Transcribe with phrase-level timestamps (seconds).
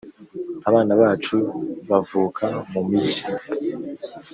[0.69, 1.37] Abana bacu
[1.89, 3.23] bavuka mumigi.